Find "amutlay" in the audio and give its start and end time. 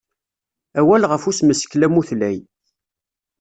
1.87-2.37